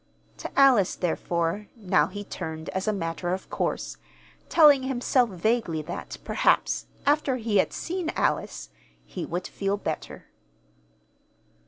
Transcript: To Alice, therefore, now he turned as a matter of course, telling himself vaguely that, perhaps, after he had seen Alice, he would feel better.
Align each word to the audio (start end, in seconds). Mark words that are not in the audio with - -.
To 0.37 0.49
Alice, 0.59 0.95
therefore, 0.95 1.67
now 1.75 2.07
he 2.07 2.23
turned 2.23 2.69
as 2.69 2.87
a 2.87 2.91
matter 2.91 3.35
of 3.35 3.51
course, 3.51 3.97
telling 4.49 4.81
himself 4.81 5.29
vaguely 5.29 5.83
that, 5.83 6.17
perhaps, 6.23 6.87
after 7.05 7.35
he 7.35 7.57
had 7.57 7.71
seen 7.71 8.09
Alice, 8.15 8.69
he 9.05 9.27
would 9.27 9.45
feel 9.45 9.77
better. 9.77 10.25